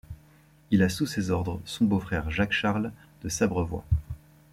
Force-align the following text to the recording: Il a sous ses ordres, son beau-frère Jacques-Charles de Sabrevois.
Il 0.71 0.81
a 0.81 0.89
sous 0.89 1.05
ses 1.05 1.29
ordres, 1.29 1.61
son 1.63 1.85
beau-frère 1.85 2.31
Jacques-Charles 2.31 2.91
de 3.21 3.29
Sabrevois. 3.29 3.85